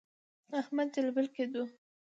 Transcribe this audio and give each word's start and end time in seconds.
احمد 0.59 0.87
جلبل 0.95 1.27
کېدو. 1.35 1.63